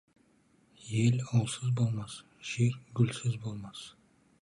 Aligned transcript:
Ел 1.01 1.19
ұлсыз 1.41 1.69
болмас, 1.81 2.17
жер 2.55 2.83
гүлсіз 3.01 3.41
болмас. 3.47 3.89